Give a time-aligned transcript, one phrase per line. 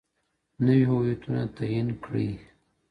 [0.65, 2.29] نوي هويتونه تعين کړي